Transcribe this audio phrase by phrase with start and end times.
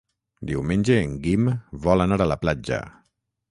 [0.51, 1.53] Diumenge en Guim
[1.85, 2.83] vol anar a la platja.